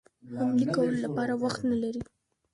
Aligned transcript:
حملې 0.39 0.65
کولو 0.75 0.97
لپاره 1.05 1.33
وخت 1.43 1.61
نه 1.69 1.77
لري. 1.81 2.01